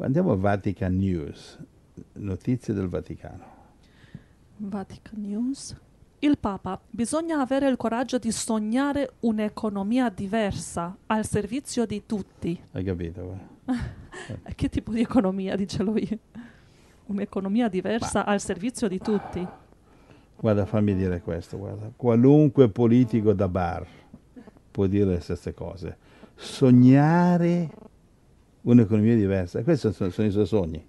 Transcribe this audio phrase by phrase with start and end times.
[0.00, 1.58] Andiamo a Vatican News,
[2.14, 3.44] notizie del Vaticano.
[4.56, 5.76] Vatican News.
[6.20, 12.58] Il Papa, bisogna avere il coraggio di sognare un'economia diversa al servizio di tutti.
[12.72, 13.38] Hai capito?
[14.54, 16.18] che tipo di economia, dice lui?
[17.06, 18.32] Un'economia diversa Ma.
[18.32, 19.46] al servizio di tutti.
[20.40, 21.92] Guarda, fammi dire questo, guarda.
[21.94, 23.86] Qualunque politico da bar
[24.70, 25.98] può dire le stesse cose.
[26.34, 27.90] Sognare
[28.62, 30.86] un'economia diversa, questi sono, sono i suoi sogni.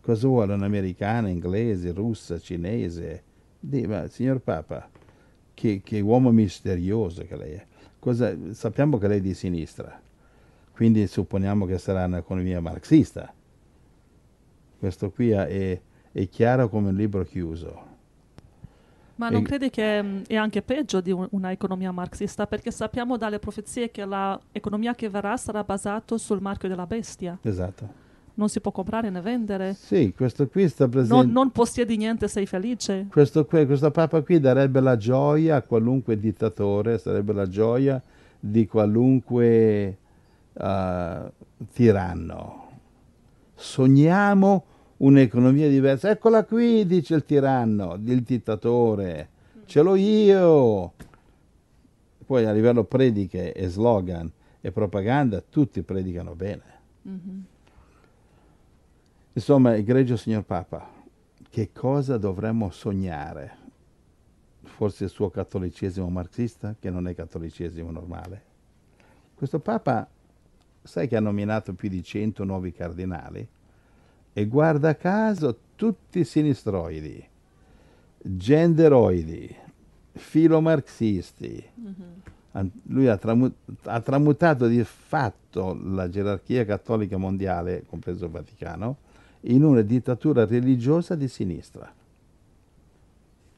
[0.00, 3.22] Cosa vuole un'americana, inglese, russa, cinese?
[3.58, 4.88] Dì, ma signor Papa,
[5.52, 7.66] che, che, uomo misterioso che lei è.
[7.98, 10.00] Cosa, sappiamo che lei è di sinistra,
[10.72, 13.32] quindi supponiamo che sarà un'economia marxista.
[14.78, 15.80] Questo qui è,
[16.12, 17.94] è chiaro come un libro chiuso.
[19.16, 19.44] Ma non e...
[19.44, 22.46] credi che um, è anche peggio di un, una economia marxista?
[22.46, 27.38] Perché sappiamo dalle profezie che l'economia che verrà sarà basata sul marchio della bestia.
[27.42, 28.04] Esatto.
[28.34, 29.72] Non si può comprare né vendere.
[29.72, 31.14] Sì, questo qui sta presente.
[31.14, 33.06] Non, non possiedi niente, sei felice.
[33.10, 38.02] Questo, qui, questo Papa qui darebbe la gioia a qualunque dittatore, sarebbe la gioia
[38.38, 39.96] di qualunque
[40.52, 41.32] uh,
[41.72, 42.68] tiranno.
[43.54, 44.64] Sogniamo
[44.98, 46.10] un'economia diversa.
[46.10, 49.28] Eccola qui, dice il tiranno, il dittatore.
[49.66, 50.92] Ce l'ho io.
[52.24, 54.30] Poi a livello prediche e slogan
[54.60, 56.62] e propaganda, tutti predicano bene.
[57.08, 57.40] Mm-hmm.
[59.34, 60.90] Insomma, egregio signor Papa,
[61.50, 63.64] che cosa dovremmo sognare?
[64.62, 68.42] Forse il suo cattolicesimo marxista, che non è cattolicesimo normale.
[69.34, 70.08] Questo Papa,
[70.82, 73.46] sai che ha nominato più di 100 nuovi cardinali?
[74.38, 77.26] E guarda caso tutti sinistroidi,
[78.18, 79.56] genderoidi,
[80.12, 81.64] filomarxisti.
[81.80, 82.66] Mm-hmm.
[82.88, 83.54] Lui ha, tramu-
[83.84, 88.98] ha, tramutato di fatto la gerarchia cattolica mondiale, compreso il Vaticano,
[89.44, 91.90] in una dittatura religiosa di sinistra.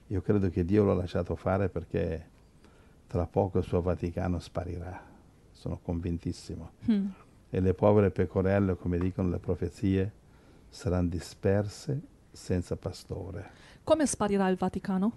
[0.06, 2.24] Io credo che Dio l'ha lasciato fare perché
[3.08, 5.02] tra poco il suo Vaticano sparirà,
[5.50, 6.70] sono convintissimo.
[6.88, 7.06] Mm.
[7.50, 10.12] E le povere pecorelle, come dicono le profezie,
[10.68, 13.50] saranno disperse senza pastore.
[13.84, 15.12] Come sparirà il Vaticano?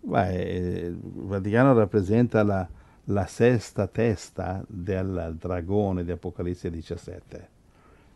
[0.00, 2.66] Beh, il Vaticano rappresenta la,
[3.04, 7.54] la sesta testa del dragone di Apocalisse 17.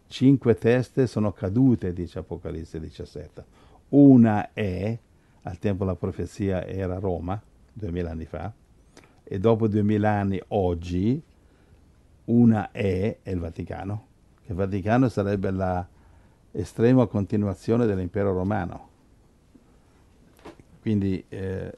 [0.06, 3.44] Cinque teste sono cadute, dice Apocalisse 17.
[3.90, 4.98] Una è,
[5.42, 7.40] al tempo della profezia era Roma,
[7.72, 8.52] duemila anni fa,
[9.22, 11.22] e dopo duemila anni oggi,
[12.24, 14.06] una è, è il Vaticano.
[14.46, 15.86] Il Vaticano sarebbe la,
[16.52, 18.88] estrema continuazione dell'impero romano.
[20.80, 21.72] Quindi eh,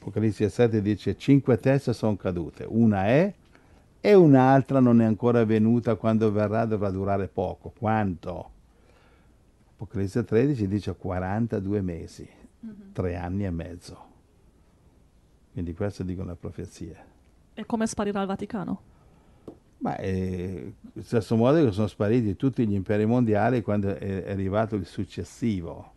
[0.00, 3.32] Apocalisse 7 dice cinque teste sono cadute, una è
[4.00, 7.72] e un'altra non è ancora venuta, quando verrà dovrà durare poco.
[7.76, 8.50] Quanto?
[9.74, 12.28] Apocalisse 13 dice 42 mesi,
[12.64, 12.92] mm-hmm.
[12.92, 14.06] tre anni e mezzo.
[15.52, 16.96] Quindi questo dicono le profezie.
[17.54, 18.80] E come sparirà il Vaticano?
[19.78, 24.30] Ma eh, allo stesso modo che sono spariti tutti gli imperi mondiali quando è, è
[24.32, 25.92] arrivato il successivo.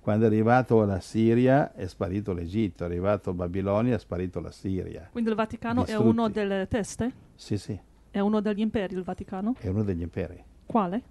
[0.00, 5.08] Quando è arrivato la Siria è sparito l'Egitto, è arrivato Babilonia è sparito la Siria.
[5.10, 6.06] Quindi il Vaticano Distrutti.
[6.06, 7.12] è uno delle teste?
[7.34, 7.78] Sì, sì.
[8.10, 9.54] È uno degli imperi il Vaticano?
[9.58, 10.42] È uno degli imperi.
[10.64, 11.02] Quale?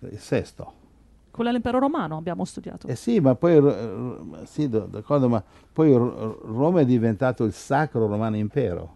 [0.00, 0.84] Il sesto.
[1.30, 2.86] Quello dell'impero romano abbiamo studiato.
[2.86, 3.60] Eh sì, ma poi,
[4.44, 5.42] sì, ma
[5.72, 8.94] poi Roma è diventato il sacro romano impero.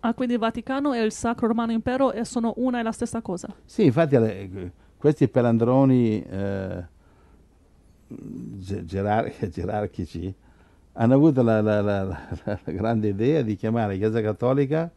[0.00, 3.54] Ah, quindi il Vaticano e il Sacro Romano Impero sono una e la stessa cosa?
[3.64, 6.84] Sì, infatti le, questi pelandroni eh,
[8.08, 10.34] gerar- gerarchici
[10.92, 12.02] hanno avuto la, la, la,
[12.44, 14.90] la, grande idea di chiamare Chiesa Cattolica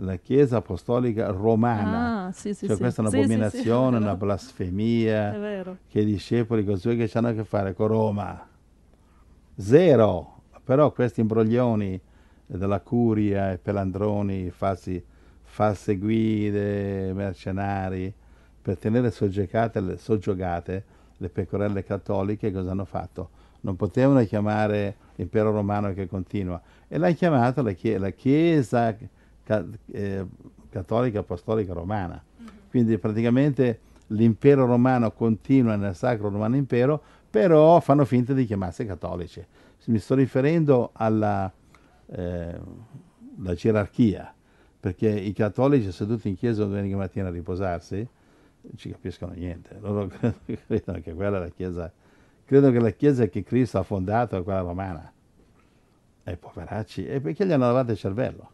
[0.00, 2.26] la Chiesa Apostolica Romana.
[2.26, 2.82] Ah, sì, sì, cioè sì.
[2.82, 7.44] questa è un'abominazione, sì, sì, una blasfemia, che i discepoli così che hanno a che
[7.44, 8.46] fare con Roma.
[9.56, 10.36] Zero.
[10.62, 12.00] Però questi imbroglioni
[12.56, 15.02] della curia e pelandroni, falsi,
[15.42, 18.12] false guide, mercenari,
[18.60, 20.84] per tenere soggiogate le, soggiogate
[21.18, 23.30] le pecorelle cattoliche, cosa hanno fatto?
[23.60, 28.96] Non potevano chiamare l'impero romano che continua e l'hanno chiamato la, chie- la Chiesa
[29.42, 30.24] ca- eh,
[30.70, 32.22] cattolica apostolica romana.
[32.22, 32.52] Mm-hmm.
[32.70, 39.44] Quindi praticamente l'impero romano continua nel sacro romano impero, però fanno finta di chiamarsi cattolici.
[39.86, 41.50] Mi sto riferendo alla,
[42.10, 42.60] eh,
[43.40, 44.34] la gerarchia,
[44.80, 48.08] perché i cattolici seduti in chiesa domenica mattina a riposarsi
[48.60, 50.08] non ci capiscono niente, loro
[50.66, 51.90] credono che quella è la chiesa,
[52.44, 55.12] credono che la chiesa che Cristo ha fondato è quella romana.
[56.24, 58.50] E poveracci, e perché gli hanno lavato il cervello?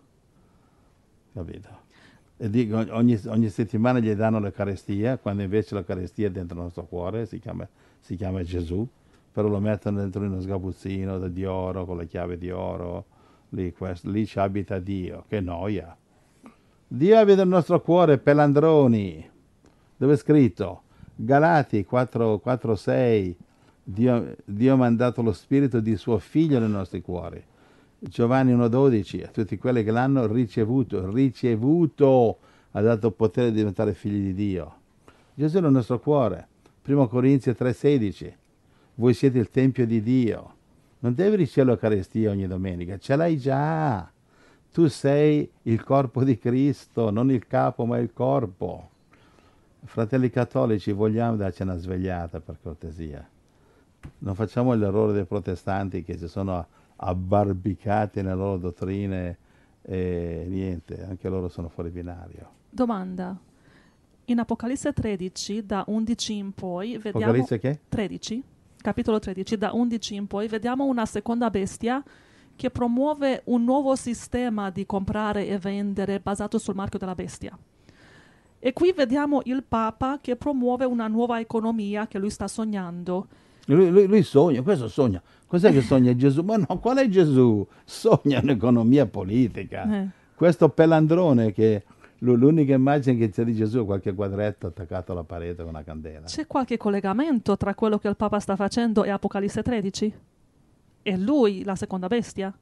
[1.32, 1.82] Capito?
[2.36, 6.84] E dico, ogni, ogni, settimana gli danno l'Eucaristia, quando invece l'Eucaristia è dentro il nostro
[6.84, 7.66] cuore, si chiama,
[7.98, 8.86] si chiama Gesù,
[9.32, 13.06] però lo mettono dentro uno sgabuzzino di oro, con le chiavi di oro,
[13.54, 15.96] lì, questo, lì ci abita Dio, che noia.
[16.86, 19.30] Dio abita nel nostro cuore, pelandroni,
[19.96, 20.82] dove è scritto?
[21.14, 23.36] Galati 4, 4 6,
[23.84, 27.42] Dio, Dio ha mandato lo Spirito di suo Figlio nei nostri cuori.
[27.98, 32.38] Giovanni 1,12, a tutti quelli che l'hanno ricevuto, ricevuto,
[32.72, 34.74] ha dato potere di diventare figli di Dio.
[35.34, 36.48] Gesù è nel nostro cuore.
[36.86, 38.32] 1 Corinzi 3,16,
[38.96, 40.53] voi siete il Tempio di Dio.
[41.04, 44.10] Non devi ricevere l'Eucaristia ogni domenica, ce l'hai già.
[44.72, 48.88] Tu sei il corpo di Cristo, non il capo ma il corpo.
[49.84, 53.28] Fratelli cattolici, vogliamo darci una svegliata per cortesia.
[54.20, 56.66] Non facciamo l'errore dei protestanti che si sono
[56.96, 59.36] abbarbicati nelle loro dottrine
[59.82, 62.48] e niente, anche loro sono fuori binario.
[62.70, 63.38] Domanda.
[64.24, 67.26] In Apocalisse 13, da 11 in poi, vediamo...
[67.26, 67.80] Apocalisse che?
[67.90, 68.42] 13,
[68.84, 72.02] capitolo 13, da 11 in poi, vediamo una seconda bestia
[72.54, 77.56] che promuove un nuovo sistema di comprare e vendere basato sul marchio della bestia.
[78.58, 83.26] E qui vediamo il Papa che promuove una nuova economia che lui sta sognando.
[83.68, 85.22] Lui, lui, lui sogna, questo sogna.
[85.46, 86.42] Cos'è che sogna Gesù?
[86.42, 87.66] Ma no, qual è Gesù?
[87.84, 90.02] Sogna un'economia politica.
[90.02, 90.08] Eh.
[90.34, 91.84] Questo pelandrone che
[92.32, 96.26] l'unica immagine che c'è di Gesù è qualche quadretto attaccato alla parete con una candela.
[96.26, 100.14] C'è qualche collegamento tra quello che il Papa sta facendo e Apocalisse 13?
[101.02, 102.56] È lui la seconda bestia?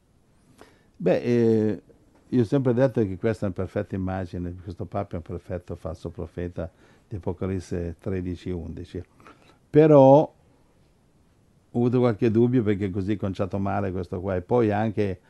[0.96, 1.82] Beh, eh,
[2.28, 5.76] io ho sempre detto che questa è una perfetta immagine, questo Papa è un perfetto
[5.76, 6.70] falso profeta
[7.08, 9.02] di Apocalisse 13-11.
[9.70, 10.34] Però
[11.74, 15.20] ho avuto qualche dubbio perché così conciato male questo qua e poi anche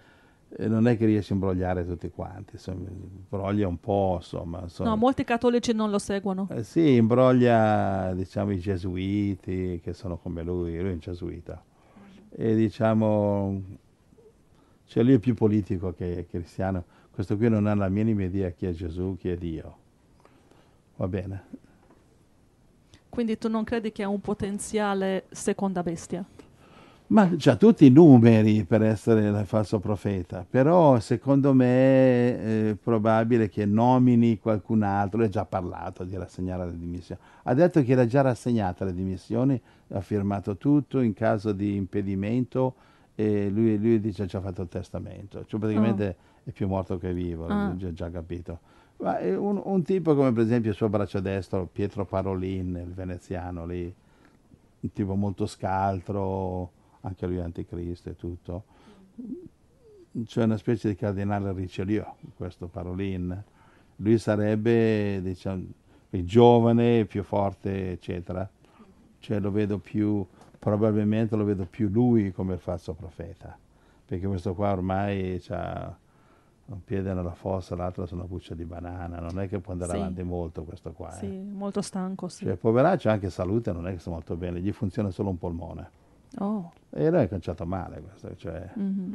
[0.58, 4.90] non è che riesce a imbrogliare tutti quanti, insomma, imbroglia un po', insomma, insomma.
[4.90, 6.48] No, molti cattolici non lo seguono.
[6.50, 11.62] Eh, sì, imbroglia, diciamo, i gesuiti che sono come lui, lui è un gesuita.
[12.30, 13.62] E diciamo,
[14.86, 16.84] cioè lui è più politico che cristiano.
[17.10, 19.76] Questo qui non ha la minima idea chi è Gesù, chi è Dio.
[20.96, 21.44] Va bene.
[23.08, 26.24] Quindi tu non credi che ha un potenziale seconda bestia?
[27.12, 33.50] Ma ha tutti i numeri per essere il falso profeta, però secondo me è probabile
[33.50, 37.92] che nomini qualcun altro, lui ha già parlato di rassegnare le dimissioni, ha detto che
[37.92, 42.74] era già rassegnata le dimissioni, ha firmato tutto in caso di impedimento
[43.14, 46.48] e lui, lui dice che ha già fatto il testamento, cioè praticamente oh.
[46.48, 47.76] è più morto che vivo, ah.
[47.78, 48.58] ho già capito.
[48.96, 53.66] Ma un, un, tipo come per esempio il suo braccio destro, Pietro Parolin, il veneziano
[53.66, 53.94] lì,
[54.80, 56.70] un tipo molto scaltro,
[57.02, 58.64] anche lui anticristo e tutto.
[60.24, 62.04] C'è una specie di cardinale Richelieu,
[62.36, 63.42] questo Parolin.
[63.96, 65.64] Lui sarebbe, diciamo,
[66.10, 68.48] giovane, più forte, eccetera.
[69.18, 70.26] Cioè lo vedo più,
[70.58, 73.56] probabilmente lo vedo più lui come il falso profeta,
[74.04, 75.96] perché questo qua ormai ha
[76.64, 79.92] un piede nella fossa, l'altro su una buccia di banana, non è che può andare
[79.92, 79.96] sì.
[79.98, 81.10] avanti molto questo qua.
[81.12, 81.42] Sì, eh.
[81.42, 82.44] molto stanco, sì.
[82.44, 86.00] Cioè, poveraccio anche salute, non è che sta molto bene, gli funziona solo un polmone.
[86.38, 86.72] Oh.
[86.90, 88.70] E lei è conciato male questo, cioè...
[88.78, 89.12] Mm-hmm.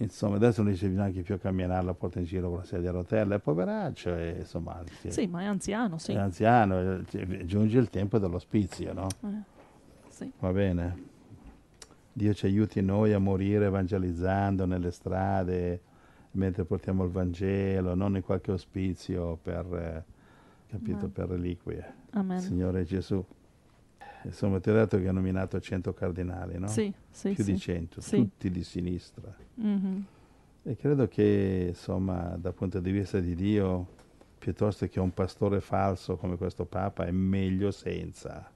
[0.00, 2.90] Insomma, adesso non riesce neanche più a camminare, la porta in giro con la sedia
[2.90, 4.80] a rotelle, è poveraccio, e, insomma...
[5.08, 6.12] Sì, ma è anziano, sì.
[6.12, 9.08] È anziano, cioè, giunge il tempo dell'ospizio, no?
[9.24, 9.42] Eh,
[10.08, 10.30] sì.
[10.38, 11.06] Va bene.
[12.12, 15.80] Dio ci aiuti noi a morire evangelizzando nelle strade,
[16.32, 20.04] mentre portiamo il Vangelo, non in qualche ospizio per, eh,
[20.68, 21.94] capito, per reliquie.
[22.10, 22.38] Amen.
[22.38, 23.24] Signore Gesù.
[24.22, 26.66] Insomma, ti ho detto che ha nominato 100 cardinali, no?
[26.68, 27.32] Sì, sì.
[27.32, 27.52] Più sì.
[27.52, 28.16] di 100, sì.
[28.16, 29.34] tutti di sinistra.
[29.60, 30.00] Mm-hmm.
[30.64, 33.86] E credo che, insomma, dal punto di vista di Dio,
[34.38, 38.50] piuttosto che un pastore falso come questo Papa, è meglio senza.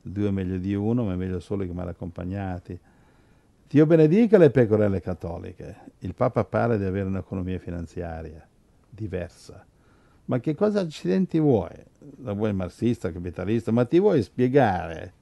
[0.00, 2.78] Due è meglio di uno, ma è meglio solo che mal accompagnati.
[3.68, 5.76] Dio benedica le pecorelle cattoliche.
[6.00, 8.46] Il Papa pare di avere un'economia finanziaria
[8.88, 9.64] diversa.
[10.26, 11.74] Ma che cosa accidenti vuoi?
[12.22, 13.72] La vuoi marxista, capitalista?
[13.72, 15.12] Ma ti vuoi spiegare?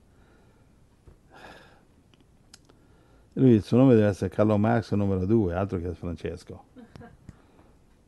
[3.35, 6.65] Lui, il suo nome deve essere Carlo Marx numero due, altro che Francesco.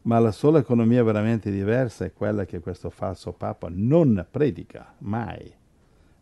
[0.02, 5.60] Ma la sola economia veramente diversa è quella che questo falso Papa non predica mai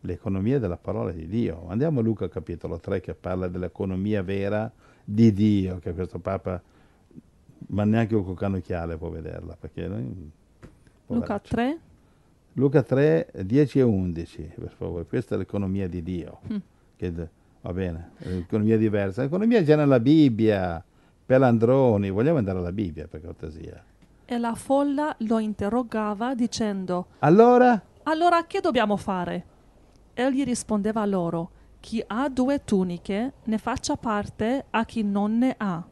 [0.01, 1.67] l'economia della parola di Dio.
[1.69, 4.71] Andiamo a Luca capitolo 3 che parla dell'economia vera
[5.03, 6.63] di Dio, che questo Papa,
[7.69, 8.61] ma neanche un coccano
[8.99, 9.57] può vederla.
[9.59, 10.31] Perché noi,
[11.15, 11.79] Luca 3?
[12.55, 15.05] Luca 3, 10 e 11, per favore.
[15.07, 16.41] Questa è l'economia di Dio.
[16.53, 16.57] Mm.
[16.97, 17.13] Che,
[17.61, 19.23] va bene, è un'economia diversa.
[19.23, 20.83] L'economia già nella Bibbia,
[21.25, 23.83] pelandroni, vogliamo andare alla Bibbia per cortesia.
[24.25, 27.81] E la folla lo interrogava dicendo, Allora?
[28.05, 29.45] Allora che dobbiamo fare?
[30.15, 31.51] Egli rispondeva loro,
[31.81, 35.83] Chi ha due tuniche ne faccia parte a chi non ne ha,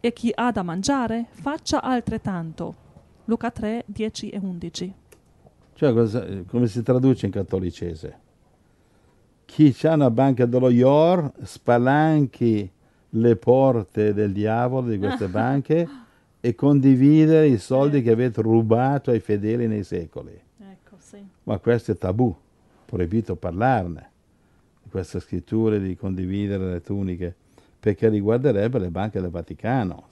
[0.00, 2.86] e chi ha da mangiare faccia altrettanto.
[3.28, 4.94] Luca 3, 10 e 11.
[5.74, 8.18] Cioè, cosa, come si traduce in cattolicese?
[9.44, 12.70] Chi ha una banca dello IOR spalanchi
[13.10, 15.86] le porte del diavolo di queste banche
[16.40, 20.32] e condividere i soldi che avete rubato ai fedeli nei secoli.
[20.32, 21.22] Ecco, sì.
[21.42, 22.34] Ma questo è tabù,
[22.86, 24.10] proibito parlarne,
[24.82, 27.34] di queste scritture di condividere le tuniche,
[27.78, 30.08] perché riguarderebbe le banche del Vaticano.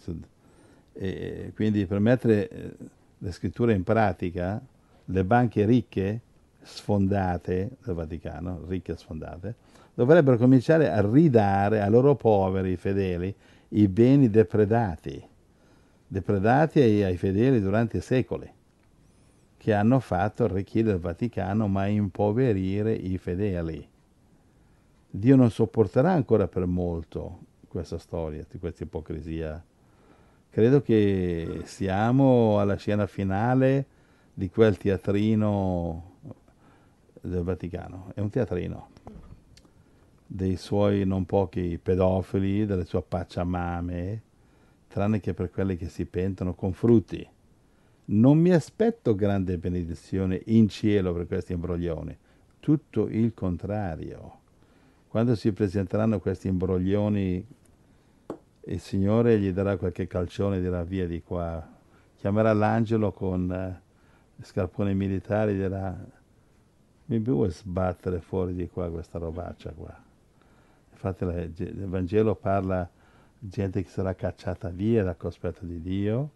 [0.92, 2.76] E quindi per mettere eh,
[3.18, 4.60] le scritture in pratica,
[5.04, 6.20] le banche ricche,
[6.62, 9.54] sfondate del Vaticano, ricche sfondate,
[9.94, 13.34] dovrebbero cominciare a ridare ai loro poveri fedeli
[13.70, 15.22] i beni depredati,
[16.06, 18.52] depredati ai, ai fedeli durante i secoli,
[19.56, 23.88] che hanno fatto arricchire il Vaticano ma impoverire i fedeli.
[25.08, 29.62] Dio non sopporterà ancora per molto questa storia, questa ipocrisia.
[30.50, 33.86] Credo che siamo alla scena finale
[34.32, 36.14] di quel teatrino
[37.20, 38.12] del Vaticano.
[38.14, 38.88] È un teatrino
[40.26, 44.22] dei suoi non pochi pedofili, delle sue pacciamame,
[44.88, 47.26] tranne che per quelli che si pentono con frutti.
[48.06, 52.16] Non mi aspetto grande benedizione in cielo per questi imbroglioni,
[52.60, 54.40] tutto il contrario.
[55.08, 57.46] Quando si presenteranno questi imbroglioni,
[58.68, 61.74] il Signore gli darà qualche calcione e dirà via di qua.
[62.16, 63.82] Chiamerà l'angelo con eh,
[64.42, 65.96] scarponi militari e dirà
[67.06, 70.04] mi vuoi sbattere fuori di qua questa robaccia qua.
[70.92, 72.88] Infatti il Vangelo parla
[73.38, 76.30] di gente che sarà cacciata via dal cospetto di Dio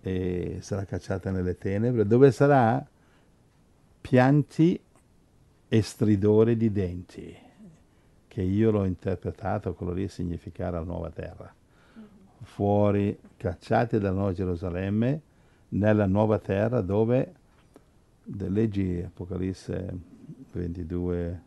[0.00, 2.84] e sarà cacciata nelle tenebre, dove sarà
[4.00, 4.80] pianti
[5.68, 7.36] e stridore di denti,
[8.32, 11.54] che io l'ho interpretato quello lì significare la nuova terra.
[12.40, 15.20] Fuori, cacciati dalla nuova Gerusalemme,
[15.68, 17.34] nella nuova terra dove
[18.22, 19.98] leggi Apocalisse
[20.50, 21.42] 22,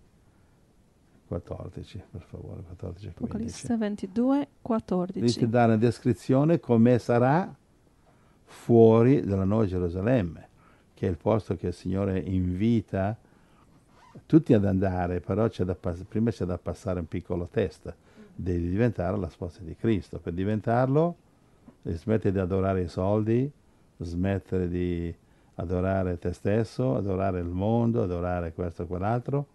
[1.26, 5.26] 14, per favore, 14 Apocalisse 22, 14.
[5.26, 7.52] Dice dare una descrizione come sarà
[8.44, 10.50] fuori dalla Nuova Gerusalemme,
[10.94, 13.18] che è il posto che il Signore invita
[14.26, 17.94] tutti ad andare, però c'è pass- prima c'è da passare un piccolo test,
[18.36, 20.20] devi diventare la sposa di Cristo.
[20.20, 21.16] Per diventarlo,
[21.84, 23.50] smettere di adorare i soldi,
[23.98, 25.14] smettere di
[25.56, 29.48] adorare te stesso, adorare il mondo, adorare questo e quell'altro.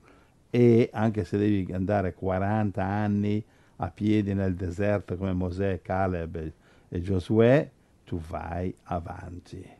[0.50, 3.44] E anche se devi andare 40 anni
[3.76, 6.52] a piedi nel deserto come Mosè, Caleb
[6.88, 7.70] e, Giosuè,
[8.04, 9.78] tu vai avanti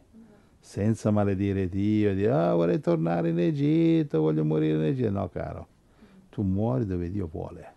[0.70, 5.10] senza maledire Dio e dire ah, vorrei tornare in Egitto, voglio morire in Egitto.
[5.10, 5.66] No, caro,
[6.28, 7.72] tu muori dove Dio vuole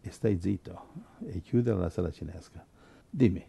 [0.00, 0.86] e stai zitto
[1.24, 2.66] e chiudi la sala cinesca.
[3.08, 3.44] Dimmi.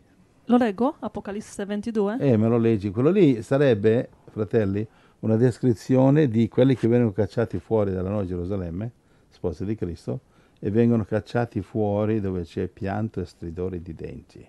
[0.45, 0.97] Lo leggo?
[0.99, 2.17] Apocalisse 22?
[2.19, 2.91] Eh, me lo leggi.
[2.91, 4.87] Quello lì sarebbe, fratelli,
[5.21, 8.91] una descrizione di quelli che vengono cacciati fuori dalla Nuova Gerusalemme,
[9.29, 10.19] spose di Cristo,
[10.59, 14.47] e vengono cacciati fuori dove c'è pianto e stridore di denti.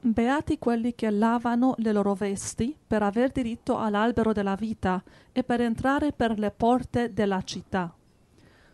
[0.00, 5.02] Beati quelli che lavano le loro vesti per aver diritto all'albero della vita
[5.32, 7.92] e per entrare per le porte della città.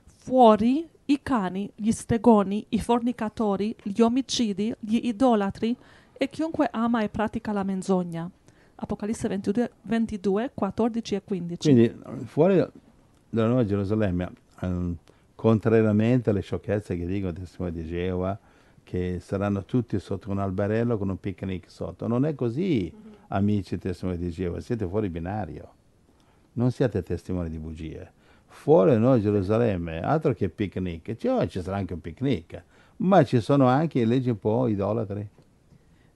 [0.04, 5.76] Fuori i cani, gli stregoni, i fornicatori, gli omicidi, gli idolatri
[6.12, 8.30] e chiunque ama e pratica la menzogna.
[8.76, 11.72] Apocalisse 22, 22 14 e 15.
[11.72, 12.56] Quindi fuori
[13.30, 14.96] dalla Nuova Gerusalemme, um,
[15.34, 18.38] contrariamente alle sciocchezze che dicono testimoni di Geova,
[18.84, 22.06] che saranno tutti sotto un alberello con un picnic sotto.
[22.06, 23.14] Non è così, mm-hmm.
[23.28, 25.72] amici testimoni di Geova, siete fuori binario.
[26.52, 28.12] Non siete testimoni di bugie
[28.54, 32.62] fuori noi Gerusalemme, altro che picnic, cioè, ci sarà anche un picnic,
[32.98, 35.28] ma ci sono anche, leggi un po', idolatri.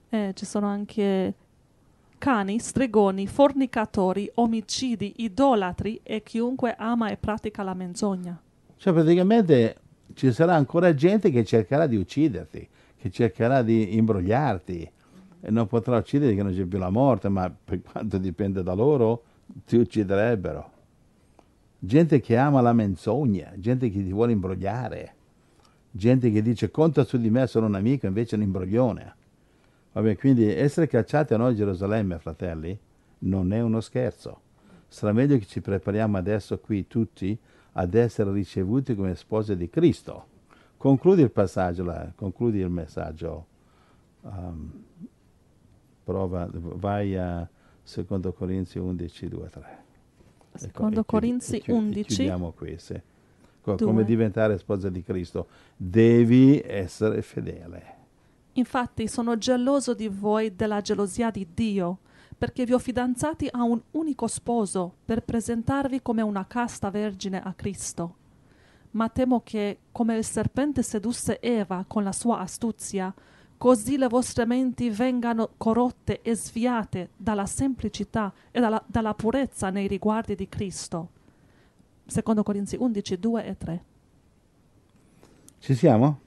[0.09, 1.33] Eh, ci sono anche
[2.17, 8.41] cani, stregoni, fornicatori, omicidi, idolatri e chiunque ama e pratica la menzogna.
[8.77, 9.75] Cioè praticamente
[10.19, 14.91] ci sarà ancora gente che cercherà di ucciderti, che cercherà di imbrogliarti
[15.41, 18.73] e non potrà ucciderti che non c'è più la morte, ma per quanto dipende da
[18.73, 19.23] loro
[19.65, 20.71] ti ucciderebbero
[21.79, 25.13] gente che ama la menzogna, gente che ti vuole imbrogliare,
[25.89, 29.15] gente che dice conta su di me, sono un amico, invece è un imbroglione.
[29.93, 32.77] Vabbè, quindi essere cacciati a noi a Gerusalemme, fratelli,
[33.19, 34.41] non è uno scherzo.
[34.89, 37.37] Sarà meglio che ci prepariamo adesso qui tutti
[37.79, 40.37] ad essere ricevuti come spose di Cristo.
[40.75, 43.45] Concludi il passaggio, là, concludi il messaggio,
[44.21, 44.71] um,
[46.03, 47.47] prova, vai a
[47.81, 49.83] secondo Corinzi 11, 2, 3.
[50.55, 52.15] Secondo ecco, Corinzi 11.
[52.15, 52.99] Chiudiamo qui, sì.
[53.61, 55.47] Come diventare sposa di Cristo?
[55.75, 57.97] Devi essere fedele.
[58.53, 61.99] Infatti sono geloso di voi della gelosia di Dio,
[62.39, 67.53] perché vi ho fidanzati a un unico sposo per presentarvi come una casta vergine a
[67.53, 68.15] Cristo.
[68.91, 73.13] Ma temo che, come il serpente sedusse Eva con la sua astuzia,
[73.57, 79.87] così le vostre menti vengano corrotte e sviate dalla semplicità e dalla, dalla purezza nei
[79.87, 81.09] riguardi di Cristo.
[82.05, 83.83] Secondo Corinzi 11, 2 e 3.
[85.59, 86.19] Ci siamo?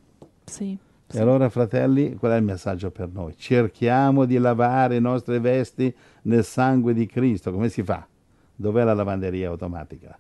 [0.45, 0.79] Sì.
[1.15, 3.37] E allora, fratelli, qual è il messaggio per noi?
[3.37, 7.53] Cerchiamo di lavare i nostri vesti nel sangue di Cristo.
[7.53, 8.07] Come si fa?
[8.55, 10.19] Dov'è la lavanderia automatica?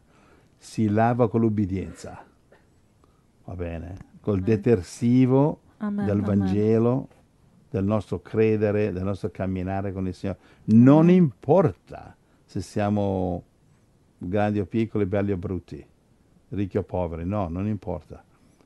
[0.58, 2.22] Si lava con l'ubbidienza.
[3.44, 3.96] Va bene?
[4.20, 4.44] Col Amen.
[4.44, 6.04] detersivo Amen.
[6.04, 7.06] del Vangelo, Amen.
[7.70, 10.38] del nostro credere, del nostro camminare con il Signore.
[10.64, 13.44] Non importa se siamo
[14.18, 15.84] grandi o piccoli, belli o brutti,
[16.50, 18.22] ricchi o poveri, no, non importa.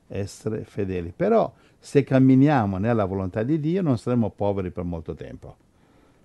[0.07, 1.13] Essere fedeli.
[1.15, 5.55] Però se camminiamo nella volontà di Dio non saremo poveri per molto tempo.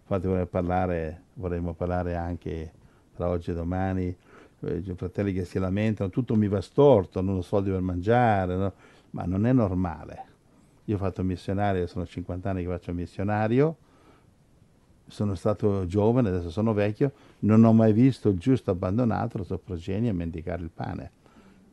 [0.02, 2.72] Infatti vorrei parlare, vorremmo parlare anche
[3.14, 4.16] tra oggi e domani,
[4.60, 8.72] eh, fratelli che si lamentano, tutto mi va storto, non ho soldi per mangiare, no?
[9.10, 10.30] ma non è normale.
[10.86, 13.76] Io ho fatto missionario, sono 50 anni che faccio missionario,
[15.06, 19.58] sono stato giovane, adesso sono vecchio, non ho mai visto il giusto abbandonato la sua
[19.58, 21.10] progenie a mendicare il pane.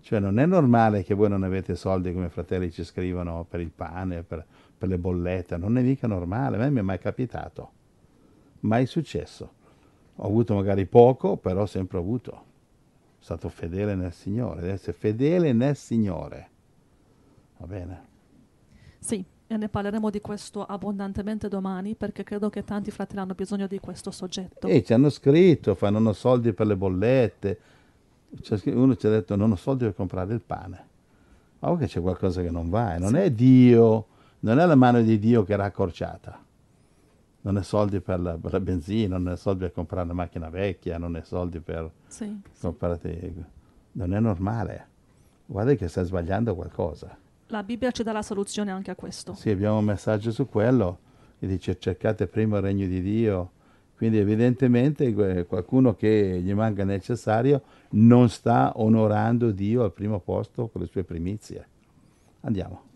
[0.02, 3.60] Cioè non è normale che voi non avete soldi come i fratelli ci scrivono per
[3.60, 4.46] il pane, per,
[4.78, 7.72] per le bollette, non è mica normale, a me mi è mai capitato,
[8.62, 9.58] mai successo.
[10.16, 12.32] Ho avuto magari poco, però ho sempre avuto.
[13.20, 16.50] Sono stato fedele nel Signore, deve essere fedele nel Signore.
[17.58, 18.08] Va bene?
[19.00, 23.66] Sì, e ne parleremo di questo abbondantemente domani perché credo che tanti fratelli hanno bisogno
[23.68, 24.68] di questo soggetto.
[24.68, 27.60] E ci hanno scritto, fanno soldi per le bollette,
[28.66, 30.88] uno ci ha detto non ho soldi per comprare il pane.
[31.60, 33.18] Ma che c'è qualcosa che non va, e non sì.
[33.18, 34.06] è Dio,
[34.40, 36.46] non è la mano di Dio che era accorciata.
[37.42, 40.50] Non è soldi per la, per la benzina, non è soldi per comprare una macchina
[40.50, 43.34] vecchia, non è soldi per sì, comprare...
[43.94, 44.88] Non è normale.
[45.46, 47.18] Guarda che stai sbagliando qualcosa.
[47.48, 49.34] La Bibbia ci dà la soluzione anche a questo.
[49.34, 51.00] Sì, abbiamo un messaggio su quello,
[51.40, 53.52] che dice cercate prima il regno di Dio
[54.00, 55.14] quindi evidentemente
[55.46, 61.04] qualcuno che gli manca necessario non sta onorando Dio al primo posto con le sue
[61.04, 61.68] primizie.
[62.40, 62.89] Andiamo.